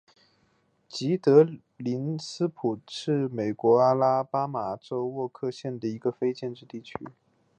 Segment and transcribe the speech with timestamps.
[0.03, 0.05] 古
[1.19, 2.51] 德斯普林斯
[2.87, 6.95] 是位于美国阿拉巴马州沃克县的一个非建制地区。